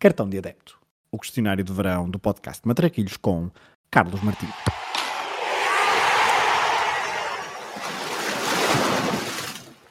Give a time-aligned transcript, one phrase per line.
[0.00, 0.78] Cartão de Adepto,
[1.10, 3.50] o questionário de verão do podcast Matraquilhos com
[3.90, 4.54] Carlos Martins.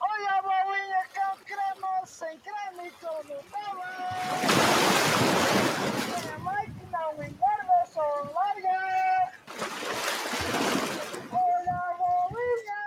[0.00, 3.08] Olha a bolinha com creme, sem creme e.
[7.82, 8.00] A só
[8.32, 9.32] larga.
[11.32, 12.78] Olha a bolinha.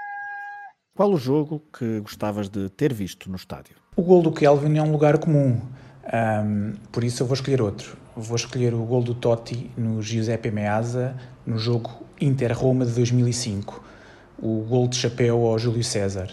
[0.95, 3.75] Qual o jogo que gostavas de ter visto no estádio?
[3.97, 5.61] O gol do Kelvin é um lugar comum,
[6.05, 7.97] ahm, por isso eu vou escolher outro.
[8.15, 11.15] Vou escolher o gol do Totti no Giuseppe Meazza
[11.45, 13.83] no jogo Inter-Roma de 2005.
[14.41, 16.29] O gol de chapéu ao Júlio César.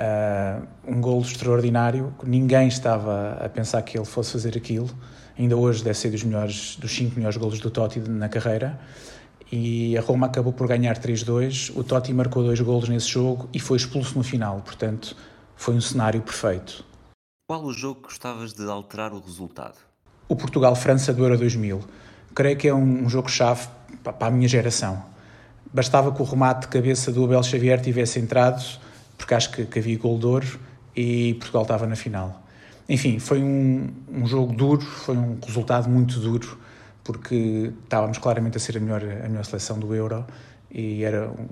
[0.00, 4.88] Ah, um gol extraordinário, ninguém estava a pensar que ele fosse fazer aquilo.
[5.36, 8.78] Ainda hoje deve ser dos melhores, dos cinco melhores golos do Totti na carreira.
[9.50, 11.72] E a Roma acabou por ganhar 3-2.
[11.74, 14.60] O Totti marcou dois golos nesse jogo e foi expulso no final.
[14.60, 15.16] Portanto,
[15.56, 16.84] foi um cenário perfeito.
[17.50, 19.76] Qual o jogo que gostavas de alterar o resultado?
[20.28, 21.80] O Portugal-França do Euro 2000.
[22.34, 23.66] Creio que é um, jogo-chave
[24.04, 25.02] pa- para a minha geração.
[25.72, 28.62] Bastava que o remate de cabeça do Abel Xavier tivesse entrado,
[29.16, 30.60] porque acho que, que havia gol de ouro
[30.94, 32.42] e Portugal estava na final.
[32.86, 36.58] Enfim, foi um, um jogo duro, foi um resultado muito duro,
[37.02, 40.22] porque estávamos claramente a ser a melhor, a melhor seleção do Euro
[40.70, 41.48] e era um-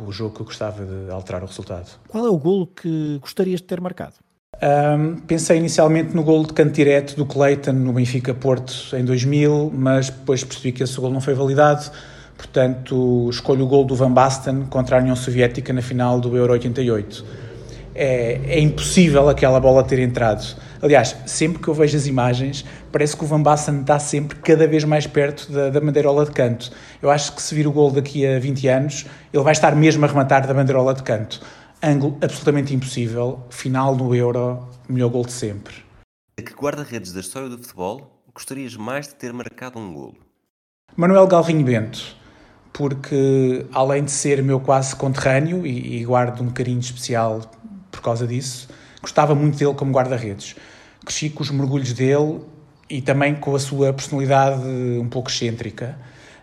[0.00, 1.90] o, o jogo que eu gostava de alterar o resultado.
[2.08, 4.14] Qual é o golo que gostarias de ter marcado?
[4.62, 9.70] Um, pensei inicialmente no gol de canto direto do Clayton no Benfica Porto em 2000,
[9.74, 11.90] mas depois percebi que esse gol não foi validado.
[12.36, 16.52] Portanto, escolho o gol do Van Basten contra a União Soviética na final do Euro
[16.54, 17.24] 88.
[17.94, 20.44] É, é impossível aquela bola ter entrado.
[20.82, 24.66] Aliás, sempre que eu vejo as imagens, parece que o Van Basten está sempre cada
[24.66, 26.70] vez mais perto da, da bandeirola de canto.
[27.00, 30.04] Eu acho que se vir o gol daqui a 20 anos, ele vai estar mesmo
[30.04, 31.40] a rematar da bandeirola de canto.
[31.82, 33.44] Ângulo absolutamente impossível.
[33.50, 35.74] Final do Euro, melhor gol de sempre.
[36.38, 40.16] A que guarda-redes da história do futebol gostarias mais de ter marcado um golo?
[40.94, 42.16] Manuel Galrinho Bento,
[42.72, 47.40] porque além de ser meu quase conterrâneo e, e guardo um carinho especial
[47.90, 48.68] por causa disso,
[49.00, 50.54] gostava muito dele como guarda-redes.
[51.04, 52.40] Cresci com os mergulhos dele
[52.90, 55.98] e também com a sua personalidade um pouco excêntrica.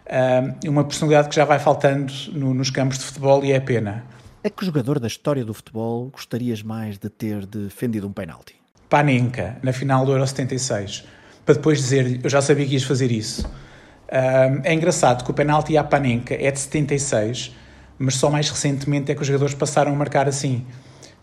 [0.08, 4.04] Ah, uma personalidade que já vai faltando no- nos campos de futebol e é pena.
[4.46, 8.56] A que jogador da história do futebol gostarias mais de ter defendido um penalti?
[8.90, 11.06] Panenka, na final do Euro 76,
[11.46, 13.50] para depois dizer-lhe, eu já sabia que ias fazer isso.
[14.12, 17.56] Ahm, é engraçado que o penalti à Panenka é de 76,
[17.98, 20.66] mas só mais recentemente é que os jogadores passaram a marcar assim.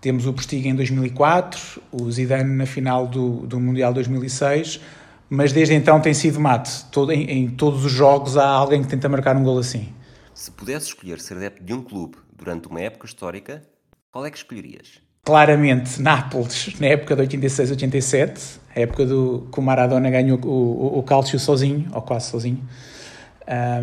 [0.00, 4.80] Temos o Postiga em 2004, o Zidane na final do, do Mundial 2006,
[5.28, 6.86] mas desde então tem sido mate.
[6.86, 9.92] Todo, em, em todos os jogos há alguém que tenta marcar um gol assim.
[10.32, 13.62] Se pudesse escolher ser adepto de um clube durante uma época histórica,
[14.10, 15.00] qual é que escolherias?
[15.22, 20.98] claramente Nápoles na época de 86-87, a época do que o Maradona ganhou o, o,
[20.98, 22.66] o Calcio sozinho, ou quase sozinho.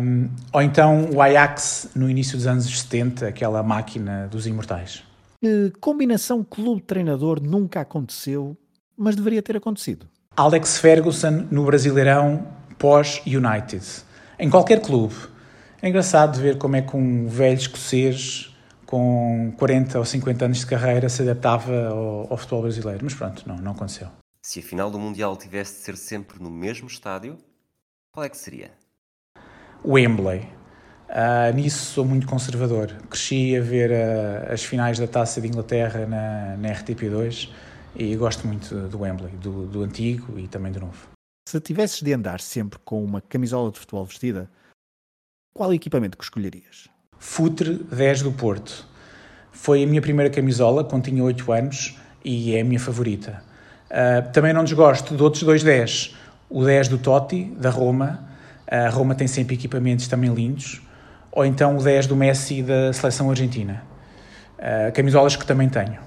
[0.00, 5.02] Um, ou então o Ajax no início dos anos 70, aquela máquina dos imortais.
[5.40, 8.56] Que combinação clube-treinador nunca aconteceu,
[8.96, 10.06] mas deveria ter acontecido?
[10.36, 12.46] Alex Ferguson no Brasileirão
[12.78, 13.84] pós-United.
[14.38, 15.14] Em qualquer clube.
[15.80, 18.52] É engraçado de ver como é que um velho escocês
[18.84, 23.00] com 40 ou 50 anos de carreira se adaptava ao, ao futebol brasileiro.
[23.02, 24.08] Mas pronto, não, não aconteceu.
[24.42, 27.38] Se a final do Mundial tivesse de ser sempre no mesmo estádio,
[28.12, 28.72] qual é que seria?
[29.84, 30.48] Wembley.
[31.08, 32.92] Ah, nisso sou muito conservador.
[33.08, 37.50] Cresci a ver ah, as finais da Taça de Inglaterra na, na RTP2
[37.94, 41.08] e gosto muito do Wembley, do, do antigo e também do novo.
[41.48, 44.50] Se tivesses de andar sempre com uma camisola de futebol vestida,
[45.52, 46.88] qual equipamento que escolherias?
[47.18, 48.86] Futre 10 do Porto.
[49.50, 53.42] Foi a minha primeira camisola quando tinha 8 anos e é a minha favorita.
[53.90, 56.14] Ah, também não desgosto de outros dois 10.
[56.48, 58.28] O 10 do Totti, da Roma.
[58.66, 60.80] A Roma tem sempre equipamentos também lindos.
[61.32, 63.82] Ou então o 10 do Messi da seleção argentina.
[64.58, 65.98] Ah, camisolas que também tenho.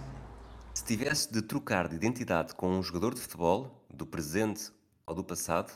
[0.74, 4.72] Se tivesse de trocar de identidade com um jogador de futebol, do presente
[5.06, 5.72] ou do passado,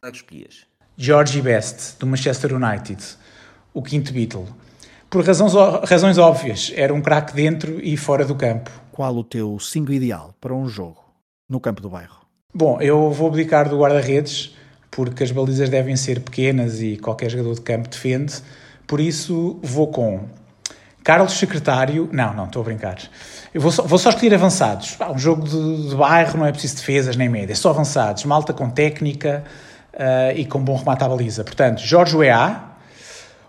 [0.00, 0.66] qual é que escolhias?
[0.96, 3.02] Georgie Best, do Manchester United,
[3.72, 4.46] o quinto Beatle.
[5.10, 5.52] Por razões,
[5.88, 8.70] razões óbvias, era um craque dentro e fora do campo.
[8.92, 11.04] Qual o teu 5 ideal para um jogo
[11.48, 12.24] no campo do bairro?
[12.54, 14.54] Bom, eu vou abdicar do guarda-redes,
[14.90, 18.34] porque as balizas devem ser pequenas e qualquer jogador de campo defende.
[18.86, 20.28] Por isso, vou com
[21.02, 22.08] Carlos Secretário.
[22.12, 22.98] Não, não, estou a brincar.
[23.52, 24.94] Eu vou só, vou só escolher avançados.
[24.94, 28.24] Pá, um jogo de, de bairro não é preciso defesas nem médias, só avançados.
[28.24, 29.44] Malta com técnica
[29.96, 31.44] ah, e com bom remate à baliza.
[31.44, 32.76] Portanto, Jorge Weah,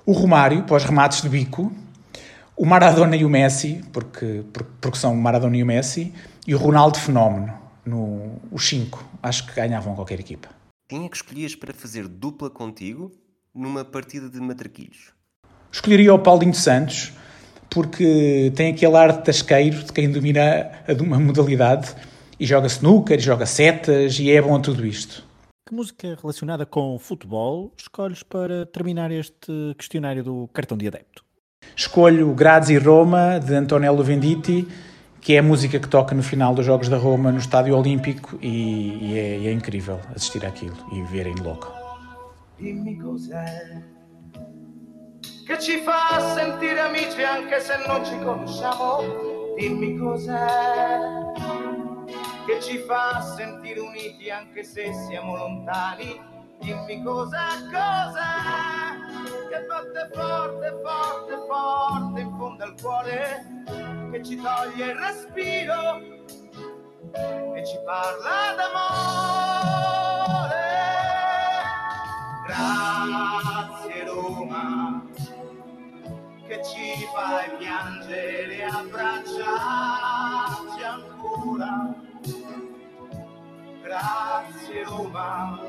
[0.06, 1.72] o Romário, para os remates de bico,
[2.56, 4.44] o Maradona e o Messi, porque,
[4.82, 6.14] porque, são o Maradona e o Messi,
[6.48, 7.54] e o Ronaldo Fenómeno,
[7.86, 10.50] no, os cinco, acho que ganhavam qualquer equipa.
[10.88, 13.12] Quem é que escolhias para fazer dupla contigo
[13.54, 15.14] numa partida de matraquilhos?
[15.72, 17.12] Escolheria o Paulinho Santos,
[17.70, 20.72] porque tem aquele ar de tasqueiro de quem domina
[21.02, 21.94] uma modalidade
[22.40, 25.26] e joga snooker, joga setas e é bom a tudo isto.
[25.68, 31.26] Que música relacionada com futebol escolhes para terminar este questionário do cartão de adepto?
[31.76, 34.68] Escolho Grazi Roma, de Antonello Venditti,
[35.20, 38.38] que é a música que toca no final dos Jogos da Roma no Estádio Olímpico
[38.44, 41.74] e, e, é, e é, incrível assistir àquilo e ver em loco.
[42.60, 43.82] Dimmi cos'è
[45.48, 49.56] che ci fa sentire amici anche se non ci conosciamo.
[49.58, 51.26] Dimmi cos'è
[52.56, 56.34] che ci fa sentire uniti anche se siamo lontani.
[56.60, 58.96] Dimmi cosa, cosa
[59.50, 63.46] che batte forte, forte, forte in fondo al cuore,
[64.12, 66.00] che ci toglie il respiro
[67.56, 69.84] e ci parla d'amore.
[72.46, 75.04] Grazie Roma,
[76.48, 79.15] che ci fai piangere e abbracciarci
[84.16, 85.60] Grazie Roma,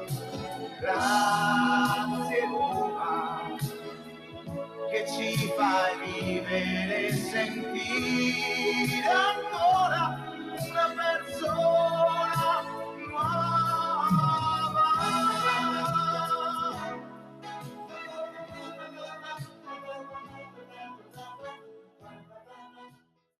[0.79, 3.57] grazie Roma,
[4.89, 9.03] che ci fai vivere e sentire